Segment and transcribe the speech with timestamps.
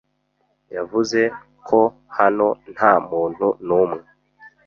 [0.75, 1.21] Yavuze
[1.67, 1.79] ko
[2.17, 4.01] hano nta muntu n'umwe.